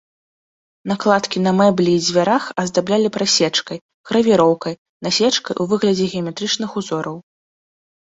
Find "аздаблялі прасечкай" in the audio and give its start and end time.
2.63-3.77